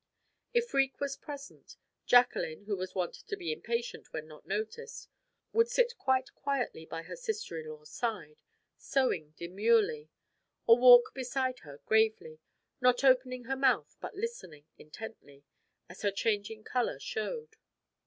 If 0.51 0.65
Freke 0.69 0.99
was 0.99 1.15
present, 1.15 1.77
Jacqueline, 2.07 2.63
who 2.63 2.75
was 2.75 2.95
wont 2.95 3.13
to 3.13 3.37
be 3.37 3.51
impatient 3.53 4.11
when 4.11 4.25
not 4.27 4.47
noticed, 4.47 5.09
would 5.53 5.69
sit 5.69 5.95
quite 5.99 6.33
quietly 6.33 6.87
by 6.87 7.03
her 7.03 7.15
sister 7.15 7.59
in 7.59 7.67
law's 7.67 7.91
side, 7.91 8.41
sewing 8.77 9.35
demurely, 9.37 10.09
or 10.65 10.79
walk 10.79 11.13
beside 11.13 11.59
her 11.59 11.81
gravely, 11.85 12.39
not 12.81 13.03
opening 13.03 13.43
her 13.43 13.55
mouth 13.55 13.95
but 14.01 14.15
listening 14.15 14.65
intently, 14.75 15.43
as 15.87 16.01
her 16.01 16.09
changing 16.09 16.63
color 16.63 16.97
showed. 16.99 17.57